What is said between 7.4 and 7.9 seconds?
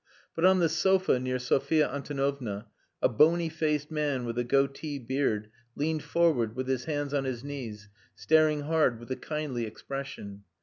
knees,